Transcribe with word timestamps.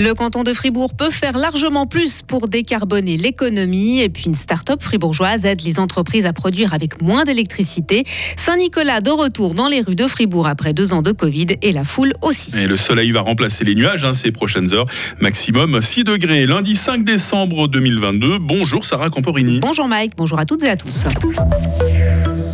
Le 0.00 0.14
canton 0.14 0.44
de 0.44 0.52
Fribourg 0.52 0.94
peut 0.94 1.10
faire 1.10 1.36
largement 1.36 1.86
plus 1.86 2.22
pour 2.22 2.46
décarboner 2.46 3.16
l'économie. 3.16 4.00
Et 4.00 4.08
puis 4.08 4.24
une 4.26 4.36
start-up 4.36 4.80
fribourgeoise 4.80 5.44
aide 5.44 5.62
les 5.62 5.80
entreprises 5.80 6.24
à 6.24 6.32
produire 6.32 6.72
avec 6.72 7.02
moins 7.02 7.24
d'électricité. 7.24 8.04
Saint-Nicolas 8.36 9.00
de 9.00 9.10
retour 9.10 9.54
dans 9.54 9.66
les 9.66 9.80
rues 9.80 9.96
de 9.96 10.06
Fribourg 10.06 10.46
après 10.46 10.72
deux 10.72 10.92
ans 10.92 11.02
de 11.02 11.10
Covid 11.10 11.46
et 11.62 11.72
la 11.72 11.82
foule 11.82 12.14
aussi. 12.22 12.56
Et 12.56 12.68
le 12.68 12.76
soleil 12.76 13.10
va 13.10 13.22
remplacer 13.22 13.64
les 13.64 13.74
nuages 13.74 14.04
hein, 14.04 14.12
ces 14.12 14.30
prochaines 14.30 14.72
heures. 14.72 14.86
Maximum 15.20 15.82
6 15.82 16.04
degrés. 16.04 16.46
Lundi 16.46 16.76
5 16.76 17.02
décembre 17.02 17.66
2022. 17.66 18.38
Bonjour 18.38 18.84
Sarah 18.84 19.10
Camporini. 19.10 19.58
Bonjour 19.58 19.88
Mike, 19.88 20.12
bonjour 20.16 20.38
à 20.38 20.44
toutes 20.44 20.62
et 20.62 20.68
à 20.68 20.76
tous. 20.76 21.06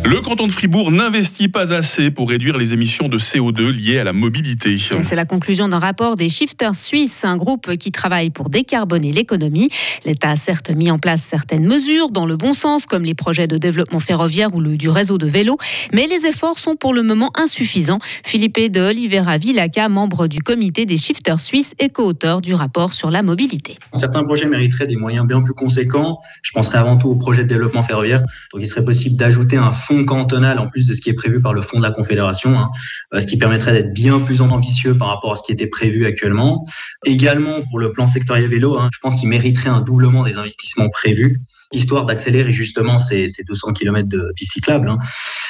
Le 0.07 0.21
canton 0.21 0.45
de 0.45 0.51
Fribourg 0.51 0.91
n'investit 0.91 1.47
pas 1.47 1.73
assez 1.73 2.11
pour 2.11 2.29
réduire 2.29 2.59
les 2.59 2.73
émissions 2.73 3.09
de 3.09 3.17
CO2 3.17 3.71
liées 3.71 3.97
à 3.97 4.03
la 4.03 4.13
mobilité. 4.13 4.77
C'est 5.01 5.15
la 5.15 5.25
conclusion 5.25 5.67
d'un 5.67 5.79
rapport 5.79 6.15
des 6.15 6.29
Shifters 6.29 6.75
Suisses, 6.75 7.25
un 7.25 7.37
groupe 7.37 7.75
qui 7.77 7.91
travaille 7.91 8.29
pour 8.29 8.51
décarboner 8.51 9.11
l'économie. 9.11 9.69
L'État 10.05 10.29
a 10.29 10.35
certes 10.35 10.69
mis 10.69 10.91
en 10.91 10.99
place 10.99 11.23
certaines 11.23 11.65
mesures 11.65 12.11
dans 12.11 12.27
le 12.27 12.37
bon 12.37 12.53
sens, 12.53 12.85
comme 12.85 13.03
les 13.03 13.15
projets 13.15 13.47
de 13.47 13.57
développement 13.57 13.99
ferroviaire 13.99 14.53
ou 14.53 14.59
le, 14.59 14.77
du 14.77 14.89
réseau 14.89 15.17
de 15.17 15.25
vélos, 15.25 15.57
mais 15.91 16.05
les 16.05 16.27
efforts 16.27 16.59
sont 16.59 16.75
pour 16.75 16.93
le 16.93 17.01
moment 17.01 17.31
insuffisants. 17.35 17.99
Philippe 18.23 18.71
de 18.71 18.81
Oliveira 18.81 19.39
Villaca, 19.39 19.89
membre 19.89 20.27
du 20.27 20.39
comité 20.39 20.85
des 20.85 20.97
Shifters 20.97 21.39
Suisses 21.39 21.73
et 21.79 21.89
co-auteur 21.89 22.41
du 22.41 22.53
rapport 22.53 22.93
sur 22.93 23.09
la 23.09 23.23
mobilité. 23.23 23.79
Certains 23.93 24.23
projets 24.23 24.47
mériteraient 24.47 24.85
des 24.85 24.97
moyens 24.97 25.25
bien 25.27 25.41
plus 25.41 25.55
conséquents. 25.55 26.19
Je 26.43 26.51
penserai 26.51 26.77
avant 26.77 26.97
tout 26.97 27.09
au 27.09 27.15
projet 27.15 27.41
de 27.41 27.49
développement 27.49 27.81
ferroviaire. 27.81 28.21
Donc 28.53 28.61
il 28.61 28.67
serait 28.67 28.85
possible 28.85 29.15
d'ajouter 29.15 29.57
un 29.57 29.71
fonds 29.71 29.94
cantonal 30.03 30.59
en 30.59 30.67
plus 30.67 30.87
de 30.87 30.93
ce 30.93 30.99
qui 30.99 31.09
est 31.09 31.13
prévu 31.13 31.41
par 31.41 31.53
le 31.53 31.61
fonds 31.61 31.77
de 31.77 31.83
la 31.83 31.91
Confédération, 31.91 32.57
hein, 32.57 32.69
euh, 33.13 33.19
ce 33.21 33.25
qui 33.25 33.37
permettrait 33.37 33.71
d'être 33.71 33.93
bien 33.93 34.19
plus 34.19 34.41
ambitieux 34.41 34.97
par 34.97 35.07
rapport 35.07 35.31
à 35.31 35.35
ce 35.37 35.43
qui 35.43 35.53
était 35.53 35.67
prévu 35.67 36.05
actuellement. 36.05 36.65
Également 37.05 37.61
pour 37.69 37.79
le 37.79 37.93
plan 37.93 38.07
sectoriel 38.07 38.49
vélo, 38.49 38.77
hein, 38.77 38.89
je 38.93 38.99
pense 38.99 39.15
qu'il 39.15 39.29
mériterait 39.29 39.69
un 39.69 39.81
doublement 39.81 40.23
des 40.23 40.35
investissements 40.35 40.89
prévus 40.89 41.39
histoire 41.71 42.05
d'accélérer 42.05 42.51
justement 42.51 42.97
ces, 42.97 43.27
200 43.47 43.73
km 43.73 44.07
de 44.07 44.31
pistes 44.35 44.53
cyclables. 44.53 44.87
Hein. 44.87 44.97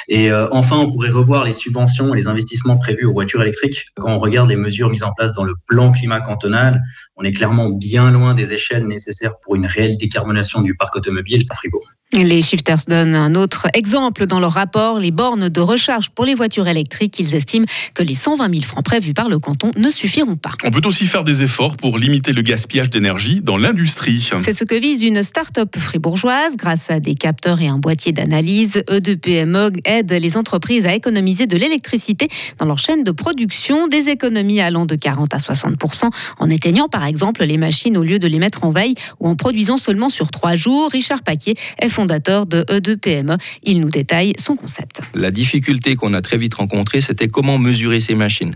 Et 0.08 0.30
euh, 0.30 0.48
enfin, 0.50 0.78
on 0.78 0.90
pourrait 0.90 1.10
revoir 1.10 1.44
les 1.44 1.52
subventions 1.52 2.14
et 2.14 2.16
les 2.16 2.26
investissements 2.26 2.76
prévus 2.76 3.06
aux 3.06 3.12
voitures 3.12 3.42
électriques. 3.42 3.86
Quand 3.96 4.12
on 4.12 4.18
regarde 4.18 4.48
les 4.48 4.56
mesures 4.56 4.90
mises 4.90 5.04
en 5.04 5.12
place 5.12 5.32
dans 5.32 5.44
le 5.44 5.54
plan 5.66 5.92
climat 5.92 6.20
cantonal, 6.20 6.82
on 7.16 7.24
est 7.24 7.32
clairement 7.32 7.70
bien 7.70 8.10
loin 8.10 8.34
des 8.34 8.52
échelles 8.52 8.86
nécessaires 8.86 9.38
pour 9.42 9.56
une 9.56 9.66
réelle 9.66 9.96
décarbonation 9.96 10.62
du 10.62 10.74
parc 10.74 10.96
automobile 10.96 11.44
à 11.50 11.54
Fribourg. 11.54 11.95
Les 12.12 12.40
shifters 12.40 12.78
donnent 12.86 13.16
un 13.16 13.34
autre 13.34 13.66
exemple 13.74 14.26
dans 14.26 14.38
leur 14.38 14.52
rapport, 14.52 15.00
les 15.00 15.10
bornes 15.10 15.48
de 15.48 15.60
recharge 15.60 16.10
pour 16.10 16.24
les 16.24 16.34
voitures 16.34 16.68
électriques. 16.68 17.18
Ils 17.18 17.34
estiment 17.34 17.66
que 17.94 18.02
les 18.04 18.14
120 18.14 18.48
000 18.48 18.62
francs 18.62 18.84
prévus 18.84 19.12
par 19.12 19.28
le 19.28 19.40
canton 19.40 19.72
ne 19.76 19.90
suffiront 19.90 20.36
pas. 20.36 20.52
On 20.64 20.70
peut 20.70 20.86
aussi 20.86 21.06
faire 21.06 21.24
des 21.24 21.42
efforts 21.42 21.76
pour 21.76 21.98
limiter 21.98 22.32
le 22.32 22.42
gaspillage 22.42 22.90
d'énergie 22.90 23.40
dans 23.42 23.56
l'industrie. 23.56 24.30
C'est 24.38 24.56
ce 24.56 24.62
que 24.62 24.76
vise 24.76 25.02
une 25.02 25.24
start-up 25.24 25.76
fribourgeoise. 25.76 26.56
Grâce 26.56 26.90
à 26.90 27.00
des 27.00 27.16
capteurs 27.16 27.60
et 27.60 27.66
un 27.66 27.78
boîtier 27.78 28.12
d'analyse, 28.12 28.84
E2PME 28.88 29.80
aide 29.84 30.12
les 30.12 30.36
entreprises 30.36 30.86
à 30.86 30.94
économiser 30.94 31.48
de 31.48 31.56
l'électricité 31.56 32.28
dans 32.58 32.66
leur 32.66 32.78
chaîne 32.78 33.02
de 33.02 33.10
production, 33.10 33.88
des 33.88 34.10
économies 34.10 34.60
allant 34.60 34.86
de 34.86 34.94
40 34.94 35.34
à 35.34 35.38
60% 35.38 36.08
en 36.38 36.50
éteignant 36.50 36.88
par 36.88 37.04
exemple 37.04 37.44
les 37.44 37.58
machines 37.58 37.96
au 37.96 38.04
lieu 38.04 38.20
de 38.20 38.28
les 38.28 38.38
mettre 38.38 38.62
en 38.62 38.70
veille 38.70 38.94
ou 39.18 39.26
en 39.26 39.34
produisant 39.34 39.76
seulement 39.76 40.08
sur 40.08 40.30
trois 40.30 40.54
jours. 40.54 40.90
Richard 40.92 41.22
Paquet 41.22 41.54
est 41.78 41.95
fondateur 41.96 42.44
de 42.44 42.60
E2PME. 42.64 43.38
Il 43.62 43.80
nous 43.80 43.88
détaille 43.88 44.34
son 44.38 44.54
concept. 44.54 45.00
La 45.14 45.30
difficulté 45.30 45.96
qu'on 45.96 46.12
a 46.12 46.20
très 46.20 46.36
vite 46.36 46.52
rencontrée, 46.52 47.00
c'était 47.00 47.28
comment 47.28 47.56
mesurer 47.56 48.00
ces 48.00 48.14
machines. 48.14 48.54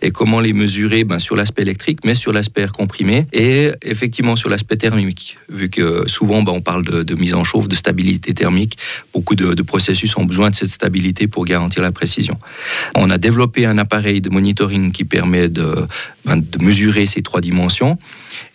Et 0.00 0.10
comment 0.10 0.40
les 0.40 0.52
mesurer 0.52 1.04
ben, 1.04 1.20
sur 1.20 1.36
l'aspect 1.36 1.62
électrique, 1.62 2.00
mais 2.04 2.14
sur 2.14 2.32
l'aspect 2.32 2.66
comprimé 2.66 3.26
et 3.32 3.70
effectivement 3.82 4.34
sur 4.34 4.50
l'aspect 4.50 4.76
thermique. 4.76 5.38
Vu 5.48 5.70
que 5.70 6.08
souvent, 6.08 6.42
ben, 6.42 6.50
on 6.50 6.60
parle 6.60 6.82
de, 6.84 7.14
mise 7.14 7.34
en 7.34 7.44
chauffe, 7.44 7.68
de 7.68 7.76
stabilité 7.76 8.34
thermique, 8.34 8.76
beaucoup 9.14 9.36
de, 9.36 9.54
de 9.54 9.62
processus 9.62 10.16
ont 10.16 10.24
besoin 10.24 10.50
de 10.50 10.56
cette 10.56 10.70
stabilité 10.70 11.28
pour 11.28 11.44
garantir 11.44 11.82
la 11.82 11.92
précision. 11.92 12.36
On 12.96 13.10
a 13.10 13.18
développé 13.18 13.64
un 13.64 13.78
appareil 13.78 14.20
de 14.20 14.28
monitoring 14.28 14.90
qui 14.90 15.04
permet 15.04 15.48
de, 15.48 15.86
ben, 16.24 16.36
de 16.38 16.64
mesurer 16.64 17.06
ces 17.06 17.22
trois 17.22 17.40
dimensions. 17.40 17.96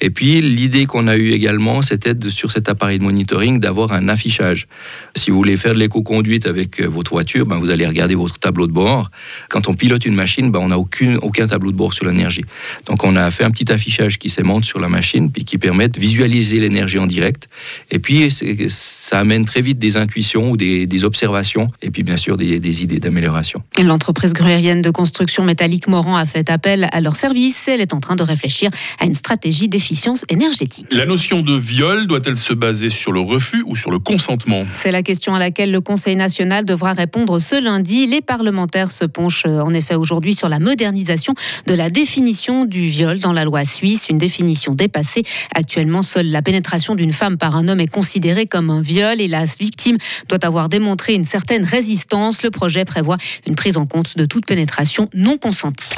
Et 0.02 0.09
puis 0.09 0.42
l'idée 0.42 0.86
qu'on 0.86 1.08
a 1.08 1.18
eue 1.18 1.31
également, 1.31 1.81
c'était 1.81 2.14
sur 2.30 2.52
cet 2.52 2.70
appareil 2.70 3.00
de 3.00 3.03
monitoring 3.03 3.59
d'avoir 3.59 3.92
un 3.92 4.09
affichage. 4.09 4.68
Si 5.16 5.31
vous 5.31 5.38
voulez 5.38 5.58
faire 5.58 5.74
de 5.74 5.80
l'éco-conduite 5.80 6.46
avec 6.46 6.80
euh, 6.80 6.88
votre 6.88 7.12
voiture, 7.12 7.46
ben, 7.46 7.58
vous 7.58 7.70
allez 7.70 7.86
regarder 7.86 8.16
votre 8.16 8.40
tableau 8.40 8.68
de 8.68 8.72
bord. 8.72 9.09
Quand 9.50 9.68
on 9.68 9.74
pilote 9.74 10.06
une 10.06 10.16
machine, 10.16 10.52
ben, 10.52 10.59
on 10.59 10.70
n'a 10.70 10.78
aucun 10.78 11.47
tableau 11.47 11.72
de 11.72 11.78
bord 11.78 11.94
sur 11.94 12.06
l'énergie. 12.06 12.46
Donc 12.86 13.03
on 13.03 13.16
a 13.16 13.30
fait 13.31 13.44
un 13.44 13.52
petit 13.52 13.72
affichage 13.72 14.20
qui 14.20 14.30
s'aimante 14.30 14.66
sur 14.66 14.80
la 14.80 14.90
machine, 14.90 15.31
puis 15.31 15.46
qui 15.46 15.58
permet 15.58 15.88
de 15.88 16.00
visualiser 16.00 16.59
l'énergie 16.59 17.00
en 17.00 17.08
direct. 17.08 17.47
Et 17.92 18.00
puis 18.00 18.30
ça 18.70 19.20
amène 19.20 19.46
très 19.46 19.62
vite 19.62 19.80
des 19.80 19.97
intuitions 19.97 20.52
ou 20.52 20.58
des, 20.58 21.03
observations, 21.03 21.70
et 21.84 21.92
puis 21.92 22.02
bien 22.02 22.18
sûr 22.18 22.38
des, 22.38 22.84
idées 22.84 23.00
d'amélioration. 23.00 23.62
L'entreprise 23.81 24.34
gruyérienne 24.34 24.81
de 24.81 24.90
construction 24.90 25.44
métallique 25.44 25.88
Moran 25.88 26.18
a 26.18 26.26
fait 26.26 26.50
appel 26.50 26.90
à 26.92 27.02
leur 27.02 27.16
service 27.16 27.68
elle 27.68 27.81
est 27.81 27.94
en 27.94 28.00
train 28.00 28.16
de 28.16 28.24
réfléchir 28.24 28.70
à 29.00 29.06
une 29.06 29.16
stratégie 29.16 29.68
d'efficience 29.78 30.26
énergétique. 30.30 30.88
La 30.92 31.06
notion 31.06 31.42
de 31.42 31.56
viol 31.56 32.08
doit-elle 32.08 32.36
se 32.36 32.52
baser 32.52 32.90
sur 32.90 33.12
le 33.12 33.20
refus 33.20 33.64
ou 33.68 33.76
sur 33.76 33.92
le 33.92 34.00
consentement? 34.00 34.66
C'est 34.74 34.90
la 34.90 35.04
question 35.04 35.36
à 35.36 35.40
laquelle 35.40 35.72
le 35.72 35.82
Conseil 35.82 36.16
national 36.16 36.66
devra 36.66 36.94
répondre 36.94 37.38
ce 37.38 37.62
lundi. 37.62 38.08
Les 38.08 38.22
parlementaires 38.22 38.90
se 38.90 39.06
penchent 39.06 39.46
euh, 39.46 39.60
en 39.60 39.76
effet 39.76 39.94
aujourd'hui 39.94 40.34
sur 40.34 40.50
la 40.50 40.58
modernisation 40.58 41.36
de 41.68 41.76
la 41.76 41.92
définition 41.92 42.66
du 42.66 42.88
viol 42.88 43.20
dans 43.20 43.34
la 43.34 43.46
loi 43.46 43.66
suisse, 43.66 44.08
une 44.10 44.18
définition 44.18 44.74
dépassée. 44.74 45.22
Actuellement, 45.54 46.02
seule 46.02 46.32
la 46.32 46.42
pénétration 46.42 46.96
d'une 46.96 47.14
femme 47.14 47.38
par 47.38 47.56
un 47.56 47.68
homme 47.68 47.80
est 47.80 47.86
considérée 47.86 48.48
comme 48.48 48.72
un 48.72 48.82
viol 48.82 49.22
et 49.22 49.28
la 49.28 49.46
victime 49.46 49.98
doit 50.28 50.44
avoir 50.44 50.70
démontré 50.70 51.14
une 51.14 51.24
certaine 51.24 51.66
résistance. 51.66 52.42
Le 52.42 52.50
projet 52.50 52.84
prévoit 52.84 53.18
une 53.46 53.54
prise 53.54 53.78
en 53.78 53.86
compte 53.86 54.18
de 54.18 54.26
toute 54.26 54.48
pénétration 54.48 55.08
non 55.14 55.38
consentie. 55.38 55.94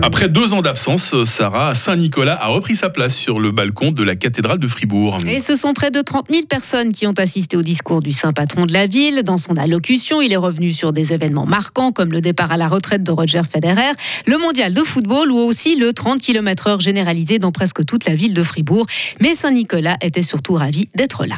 Après 0.00 0.28
deux 0.28 0.54
ans 0.54 0.62
d'absence, 0.62 1.14
Sarah 1.24 1.74
Saint-Nicolas 1.74 2.38
a 2.40 2.48
repris 2.48 2.76
sa 2.76 2.88
place 2.88 3.14
sur 3.14 3.40
le 3.40 3.50
balcon 3.50 3.90
de 3.90 4.02
la 4.02 4.14
cathédrale 4.14 4.58
de 4.58 4.68
Fribourg. 4.68 5.18
Et 5.26 5.40
ce 5.40 5.56
sont 5.56 5.74
près 5.74 5.90
de 5.90 6.00
30 6.00 6.26
000 6.30 6.46
personnes 6.46 6.92
qui 6.92 7.06
ont 7.06 7.14
assisté 7.18 7.56
au 7.56 7.62
discours 7.62 8.00
du 8.00 8.12
saint 8.12 8.32
patron 8.32 8.66
de 8.66 8.72
la 8.72 8.86
ville. 8.86 9.22
Dans 9.24 9.38
son 9.38 9.56
allocution, 9.56 10.20
il 10.20 10.32
est 10.32 10.36
revenu 10.36 10.70
sur 10.70 10.92
des 10.92 11.12
événements 11.12 11.46
marquants 11.46 11.90
comme 11.90 12.12
le 12.12 12.20
départ 12.20 12.52
à 12.52 12.56
la 12.56 12.68
retraite 12.68 13.02
de 13.02 13.10
Roger 13.10 13.42
Federer, 13.50 13.92
le 14.26 14.38
mondial 14.38 14.72
de 14.72 14.82
football 14.82 15.32
ou 15.32 15.36
aussi 15.36 15.76
le 15.76 15.92
30 15.92 16.20
km/h 16.20 16.80
généralisé 16.80 17.38
dans 17.38 17.52
presque 17.52 17.84
toute 17.84 18.04
la 18.06 18.14
ville 18.14 18.34
de 18.34 18.42
Fribourg. 18.42 18.86
Mais 19.20 19.34
Saint-Nicolas 19.34 19.96
était 20.00 20.22
surtout 20.22 20.54
ravi 20.54 20.88
d'être 20.94 21.26
là. 21.26 21.36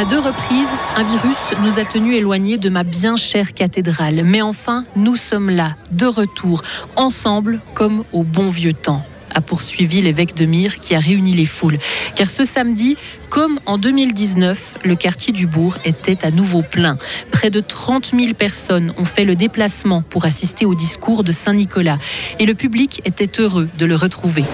À 0.00 0.06
deux 0.06 0.18
reprises, 0.18 0.70
un 0.96 1.04
virus 1.04 1.50
nous 1.62 1.78
a 1.78 1.84
tenus 1.84 2.16
éloignés 2.16 2.56
de 2.56 2.70
ma 2.70 2.84
bien 2.84 3.16
chère 3.16 3.52
cathédrale. 3.52 4.22
Mais 4.24 4.40
enfin, 4.40 4.86
nous 4.96 5.14
sommes 5.14 5.50
là, 5.50 5.76
de 5.90 6.06
retour, 6.06 6.62
ensemble 6.96 7.60
comme 7.74 8.04
au 8.10 8.22
bon 8.22 8.48
vieux 8.48 8.72
temps 8.72 9.04
a 9.32 9.40
poursuivi 9.40 10.02
l'évêque 10.02 10.34
de 10.34 10.44
Myre 10.44 10.80
qui 10.80 10.94
a 10.94 10.98
réuni 10.98 11.34
les 11.34 11.44
foules. 11.44 11.78
Car 12.16 12.30
ce 12.30 12.44
samedi, 12.44 12.96
comme 13.28 13.60
en 13.66 13.78
2019, 13.78 14.78
le 14.84 14.96
quartier 14.96 15.32
du 15.32 15.46
bourg 15.46 15.76
était 15.84 16.24
à 16.24 16.30
nouveau 16.30 16.62
plein. 16.62 16.98
Près 17.30 17.50
de 17.50 17.60
30 17.60 18.12
000 18.18 18.34
personnes 18.34 18.92
ont 18.98 19.04
fait 19.04 19.24
le 19.24 19.36
déplacement 19.36 20.02
pour 20.02 20.24
assister 20.24 20.66
au 20.66 20.74
discours 20.74 21.24
de 21.24 21.32
Saint-Nicolas. 21.32 21.98
Et 22.38 22.46
le 22.46 22.54
public 22.54 23.02
était 23.04 23.40
heureux 23.40 23.68
de 23.78 23.86
le 23.86 23.94
retrouver. 23.94 24.44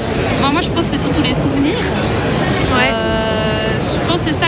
Moi, 0.40 0.60
je 0.60 0.68
pense 0.68 0.86
que 0.86 0.96
c'est 0.96 1.02
surtout 1.02 1.22
les 1.22 1.34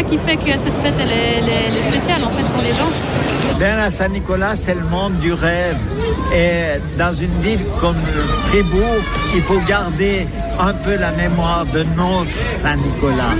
qui 0.08 0.18
fait 0.18 0.36
que 0.36 0.56
cette 0.56 0.74
fête, 0.82 0.94
elle 1.00 1.76
est, 1.76 1.80
spéciale 1.82 2.24
en 2.24 2.30
fait 2.30 2.42
pour 2.42 2.62
les 2.62 2.72
gens. 2.72 2.88
À 3.60 3.90
Saint-Nicolas, 3.90 4.54
c'est 4.56 4.74
le 4.74 4.84
monde 4.84 5.14
du 5.18 5.32
rêve. 5.32 5.76
Et 6.34 6.80
dans 6.96 7.12
une 7.12 7.32
ville 7.40 7.64
comme 7.80 7.96
Fribourg, 8.48 9.02
il 9.34 9.42
faut 9.42 9.58
garder 9.68 10.26
un 10.58 10.74
peu 10.74 10.96
la 10.96 11.12
mémoire 11.12 11.66
de 11.66 11.84
notre 11.96 12.50
Saint-Nicolas. 12.50 13.34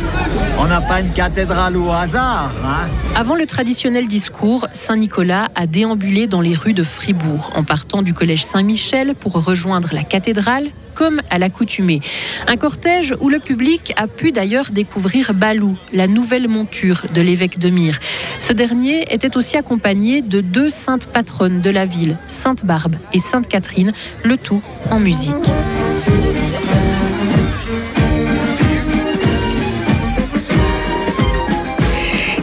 On 0.59 0.67
n'a 0.67 0.81
pas 0.81 1.00
une 1.00 1.11
cathédrale 1.11 1.76
au 1.76 1.91
hasard. 1.91 2.53
Hein 2.65 2.88
Avant 3.17 3.35
le 3.35 3.47
traditionnel 3.47 4.06
discours, 4.06 4.67
Saint-Nicolas 4.73 5.49
a 5.55 5.67
déambulé 5.67 6.26
dans 6.26 6.41
les 6.41 6.55
rues 6.55 6.75
de 6.75 6.85
Fribourg 6.85 7.50
en 7.55 7.65
partant 7.65 8.03
du 8.03 8.15
collège 8.15 8.44
Saint-Michel 8.44 9.15
pour 9.15 9.32
rejoindre 9.32 9.88
la 9.93 10.05
cathédrale 10.05 10.69
comme 10.94 11.20
à 11.31 11.38
l'accoutumée. 11.38 12.00
Un 12.49 12.56
cortège 12.56 13.15
où 13.20 13.29
le 13.29 13.38
public 13.38 13.93
a 13.97 14.09
pu 14.09 14.32
d'ailleurs 14.32 14.70
découvrir 14.73 15.32
Balou, 15.32 15.76
la 15.93 16.09
nouvelle 16.09 16.49
monture 16.49 17.03
de 17.15 17.20
l'évêque 17.20 17.59
de 17.59 17.69
Myre. 17.69 18.00
Ce 18.41 18.53
dernier 18.53 19.12
était 19.12 19.37
aussi 19.37 19.56
accompagné 19.56 20.23
de 20.23 20.41
deux 20.41 20.70
saintes 20.70 21.06
patronnes 21.06 21.61
de 21.61 21.70
la 21.70 21.85
ville, 21.85 22.17
Sainte 22.26 22.65
Barbe 22.65 22.97
et 23.12 23.20
Sainte 23.20 23.47
Catherine, 23.47 23.93
le 24.25 24.37
tout 24.37 24.62
en 24.91 24.99
musique. 24.99 25.35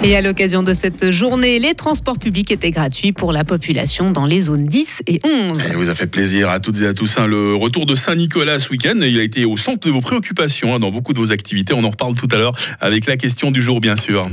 Et 0.07 0.15
à 0.15 0.21
l'occasion 0.21 0.61
de 0.61 0.75
cette 0.75 1.09
journée, 1.11 1.57
les 1.57 1.73
transports 1.73 2.19
publics 2.19 2.51
étaient 2.51 2.69
gratuits 2.69 3.11
pour 3.11 3.31
la 3.31 3.43
population 3.43 4.11
dans 4.11 4.27
les 4.27 4.41
zones 4.41 4.67
10 4.67 5.01
et 5.07 5.19
11. 5.49 5.57
Ça 5.57 5.73
vous 5.73 5.89
a 5.89 5.95
fait 5.95 6.05
plaisir 6.05 6.47
à 6.51 6.59
toutes 6.59 6.79
et 6.81 6.85
à 6.85 6.93
tous. 6.93 7.17
hein. 7.17 7.25
Le 7.25 7.55
retour 7.55 7.87
de 7.87 7.95
Saint-Nicolas 7.95 8.59
ce 8.59 8.69
week-end, 8.69 8.93
il 9.01 9.19
a 9.19 9.23
été 9.23 9.45
au 9.45 9.57
centre 9.57 9.87
de 9.87 9.91
vos 9.91 10.01
préoccupations 10.01 10.75
hein, 10.75 10.79
dans 10.79 10.91
beaucoup 10.91 11.13
de 11.13 11.17
vos 11.17 11.31
activités. 11.31 11.73
On 11.73 11.83
en 11.83 11.89
reparle 11.89 12.13
tout 12.13 12.27
à 12.31 12.35
l'heure 12.35 12.53
avec 12.79 13.07
la 13.07 13.17
question 13.17 13.49
du 13.49 13.63
jour, 13.63 13.81
bien 13.81 13.95
sûr. 13.95 14.29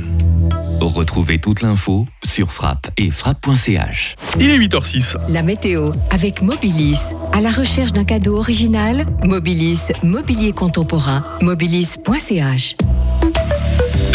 Retrouvez 0.79 1.39
toute 1.39 1.61
l'info 1.61 2.05
sur 2.23 2.51
frappe 2.51 2.91
et 2.97 3.09
frappe.ch. 3.09 4.15
Il 4.39 4.49
est 4.51 4.57
8h06. 4.59 5.15
La 5.29 5.41
météo 5.41 5.93
avec 6.11 6.41
Mobilis. 6.41 6.99
À 7.31 7.41
la 7.41 7.49
recherche 7.51 7.93
d'un 7.93 8.03
cadeau 8.03 8.37
original, 8.37 9.05
Mobilis, 9.23 9.79
mobilier 10.03 10.51
contemporain, 10.51 11.23
mobilis.ch. 11.41 12.75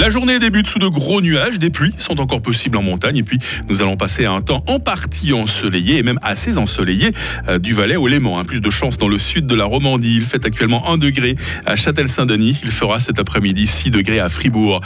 La 0.00 0.10
journée 0.10 0.38
débute 0.38 0.68
sous 0.68 0.78
de 0.78 0.86
gros 0.86 1.20
nuages, 1.20 1.58
des 1.58 1.70
pluies 1.70 1.92
sont 1.96 2.20
encore 2.20 2.40
possibles 2.40 2.76
en 2.78 2.82
montagne 2.82 3.16
et 3.16 3.22
puis 3.24 3.38
nous 3.68 3.82
allons 3.82 3.96
passer 3.96 4.24
à 4.24 4.32
un 4.32 4.40
temps 4.40 4.62
en 4.68 4.78
partie 4.78 5.32
ensoleillé 5.32 5.98
et 5.98 6.02
même 6.04 6.20
assez 6.22 6.56
ensoleillé 6.56 7.10
euh, 7.48 7.58
du 7.58 7.74
Valais 7.74 7.96
au 7.96 8.06
Léman. 8.06 8.38
hein. 8.38 8.44
Plus 8.44 8.60
de 8.60 8.70
chance 8.70 8.96
dans 8.96 9.08
le 9.08 9.18
sud 9.18 9.46
de 9.46 9.56
la 9.56 9.64
Romandie. 9.64 10.14
Il 10.16 10.24
fait 10.24 10.46
actuellement 10.46 10.88
1 10.88 10.98
degré 10.98 11.34
à 11.66 11.74
Châtel-Saint-Denis. 11.74 12.60
Il 12.62 12.70
fera 12.70 13.00
cet 13.00 13.18
après-midi 13.18 13.66
6 13.66 13.90
degrés 13.90 14.20
à 14.20 14.28
Fribourg. 14.28 14.80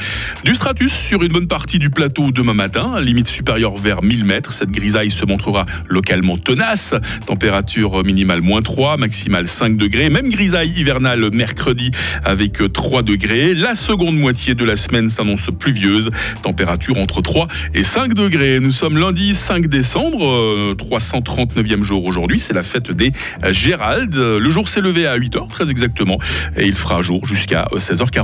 Du 0.45 0.55
stratus 0.55 0.91
sur 0.93 1.23
une 1.23 1.33
bonne 1.33 1.47
partie 1.47 1.79
du 1.79 1.91
plateau 1.91 2.31
demain 2.33 2.55
matin, 2.55 2.99
limite 2.99 3.29
supérieure 3.29 3.77
vers 3.77 4.03
1000 4.03 4.25
mètres. 4.25 4.53
Cette 4.53 4.71
grisaille 4.71 5.11
se 5.11 5.27
montrera 5.27 5.67
localement 5.89 6.39
tenace. 6.39 6.95
Température 7.27 8.03
minimale 8.03 8.41
moins 8.41 8.63
3, 8.63 8.97
maximale 8.97 9.47
5 9.47 9.77
degrés. 9.77 10.09
Même 10.09 10.31
grisaille 10.31 10.73
hivernale 10.75 11.31
mercredi 11.33 11.91
avec 12.25 12.61
3 12.73 13.03
degrés. 13.03 13.55
La 13.55 13.75
seconde 13.75 14.17
moitié 14.17 14.55
de 14.55 14.65
la 14.65 14.77
semaine 14.77 15.02
s'annonce 15.09 15.49
pluvieuse. 15.59 16.11
Température 16.43 16.99
entre 16.99 17.23
3 17.23 17.49
et 17.75 17.83
5 17.83 18.15
degrés. 18.15 18.61
Nous 18.61 18.73
sommes 18.73 18.99
lundi 18.99 19.35
5 19.35 19.67
décembre, 19.67 20.27
euh, 20.27 20.75
339e 20.77 21.83
jour 21.83 22.05
aujourd'hui. 22.05 22.41
C'est 22.41 22.55
la 22.55 22.63
fête 22.63 22.91
des 22.91 23.13
euh, 23.45 23.53
Gérald. 23.53 24.15
Le 24.15 24.51
jour 24.51 24.69
s'est 24.69 24.81
levé 24.81 25.07
à 25.07 25.19
8h 25.19 25.49
très 25.49 25.71
exactement 25.71 26.19
et 26.57 26.67
il 26.67 26.75
fera 26.75 27.03
jour 27.03 27.27
jusqu'à 27.27 27.67
16h40. 27.75 28.21